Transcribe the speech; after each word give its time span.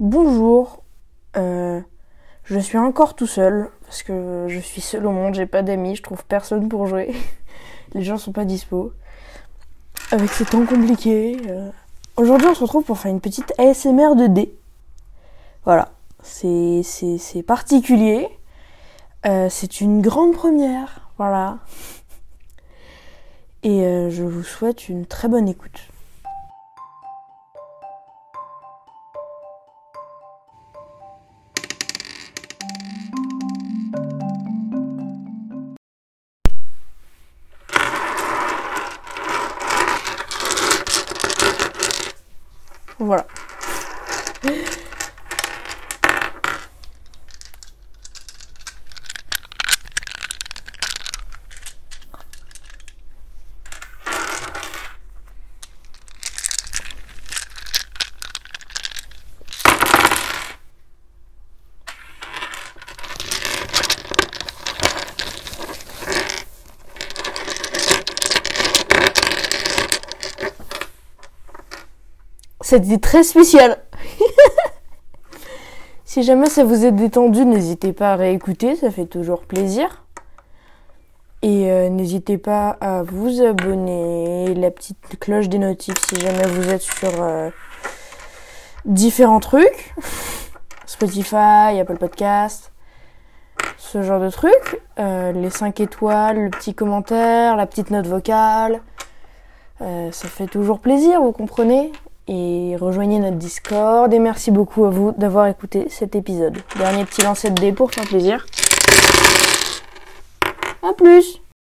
Bonjour. 0.00 0.82
Euh, 1.36 1.80
je 2.42 2.58
suis 2.58 2.78
encore 2.78 3.14
tout 3.14 3.28
seul 3.28 3.70
parce 3.84 4.02
que 4.02 4.46
je 4.48 4.58
suis 4.58 4.80
seul 4.80 5.06
au 5.06 5.12
monde, 5.12 5.34
j'ai 5.34 5.46
pas 5.46 5.62
d'amis, 5.62 5.94
je 5.94 6.02
trouve 6.02 6.24
personne 6.24 6.68
pour 6.68 6.88
jouer. 6.88 7.14
Les 7.94 8.02
gens 8.02 8.18
sont 8.18 8.32
pas 8.32 8.44
dispo. 8.44 8.92
Avec 10.10 10.30
ces 10.30 10.46
temps 10.46 10.66
compliqués. 10.66 11.36
euh. 11.48 11.70
Aujourd'hui, 12.16 12.48
on 12.48 12.54
se 12.54 12.62
retrouve 12.62 12.82
pour 12.82 12.98
faire 12.98 13.12
une 13.12 13.20
petite 13.20 13.52
ASMR 13.56 14.16
de 14.16 14.26
dés. 14.26 14.58
Voilà. 15.64 15.92
C'est 16.24 16.80
c'est 16.82 17.18
c'est 17.18 17.44
particulier. 17.44 18.26
Euh, 19.26 19.48
c'est 19.48 19.80
une 19.80 20.02
grande 20.02 20.32
première. 20.32 21.08
Voilà. 21.18 21.58
Et 23.62 24.10
je 24.10 24.22
vous 24.24 24.42
souhaite 24.42 24.88
une 24.88 25.06
très 25.06 25.28
bonne 25.28 25.48
écoute. 25.48 25.88
Voilà. 42.98 43.26
C'était 72.64 72.96
très 72.96 73.24
spécial. 73.24 73.76
si 76.06 76.22
jamais 76.22 76.48
ça 76.48 76.64
vous 76.64 76.86
est 76.86 76.92
détendu, 76.92 77.44
n'hésitez 77.44 77.92
pas 77.92 78.14
à 78.14 78.16
réécouter, 78.16 78.74
ça 78.74 78.90
fait 78.90 79.04
toujours 79.04 79.42
plaisir. 79.42 80.02
Et 81.42 81.70
euh, 81.70 81.90
n'hésitez 81.90 82.38
pas 82.38 82.70
à 82.80 83.02
vous 83.02 83.42
abonner, 83.42 84.54
la 84.54 84.70
petite 84.70 84.96
cloche 85.20 85.50
des 85.50 85.58
notifs 85.58 85.98
si 86.08 86.18
jamais 86.18 86.46
vous 86.46 86.70
êtes 86.70 86.80
sur 86.80 87.22
euh, 87.22 87.50
différents 88.86 89.40
trucs. 89.40 89.94
Spotify, 90.86 91.78
Apple 91.78 91.98
Podcast, 91.98 92.72
ce 93.76 94.00
genre 94.00 94.20
de 94.20 94.30
trucs. 94.30 94.80
Euh, 94.98 95.32
les 95.32 95.50
5 95.50 95.80
étoiles, 95.80 96.44
le 96.44 96.48
petit 96.48 96.74
commentaire, 96.74 97.56
la 97.56 97.66
petite 97.66 97.90
note 97.90 98.06
vocale. 98.06 98.80
Ça 99.80 100.28
fait 100.28 100.46
toujours 100.46 100.78
plaisir, 100.78 101.20
vous 101.20 101.32
comprenez? 101.32 101.92
Et 102.28 102.76
rejoignez 102.80 103.18
notre 103.18 103.36
Discord. 103.36 104.12
Et 104.12 104.18
merci 104.18 104.50
beaucoup 104.50 104.84
à 104.84 104.90
vous 104.90 105.12
d'avoir 105.12 105.46
écouté 105.46 105.86
cet 105.90 106.14
épisode. 106.14 106.58
Dernier 106.78 107.04
petit 107.04 107.22
lancer 107.22 107.50
de 107.50 107.60
dés 107.60 107.72
pour 107.72 107.90
plaisir. 108.02 108.46
A 110.82 110.92
plus 110.92 111.43